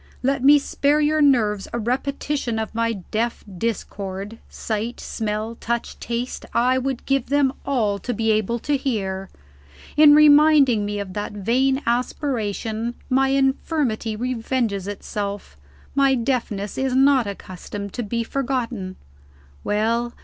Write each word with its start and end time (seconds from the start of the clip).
"Let 0.23 0.43
me 0.43 0.57
spare 0.57 0.99
your 0.99 1.21
nerves 1.21 1.67
a 1.73 1.77
repetition 1.77 2.57
of 2.57 2.73
my 2.73 2.93
deaf 3.11 3.43
discord. 3.59 4.39
Sight, 4.49 4.99
smell, 4.99 5.53
touch, 5.53 5.99
taste 5.99 6.43
I 6.55 6.79
would 6.79 7.05
give 7.05 7.27
them 7.29 7.53
all 7.67 7.99
to 7.99 8.11
be 8.11 8.31
able 8.31 8.57
to 8.61 8.77
hear. 8.77 9.29
In 9.95 10.15
reminding 10.15 10.85
me 10.87 10.97
of 10.97 11.13
that 11.13 11.33
vain 11.33 11.83
aspiration, 11.85 12.95
my 13.11 13.27
infirmity 13.27 14.15
revenges 14.15 14.87
itself: 14.87 15.55
my 15.93 16.15
deafness 16.15 16.79
is 16.79 16.95
not 16.95 17.27
accustomed 17.27 17.93
to 17.93 18.01
be 18.01 18.23
forgotten. 18.23 18.95
Well! 19.63 20.13